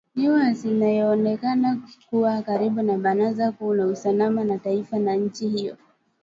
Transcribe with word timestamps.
Nournews 0.15 0.65
inayoonekana 0.65 1.79
kuwa 2.09 2.41
karibu 2.41 2.81
na 2.81 2.97
baraza 2.97 3.51
kuu 3.51 3.73
la 3.73 3.87
usalama 3.87 4.43
la 4.43 4.57
taifa 4.57 4.99
la 4.99 5.15
nchi 5.15 5.47
hiyo 5.49 5.77